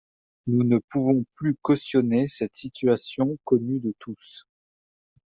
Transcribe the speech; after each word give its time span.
Nous 0.47 0.63
ne 0.63 0.79
pouvons 0.79 1.25
plus 1.35 1.53
cautionner 1.61 2.27
cette 2.27 2.55
situation 2.55 3.37
connue 3.45 3.79
de 3.81 3.93
tous. 3.99 4.47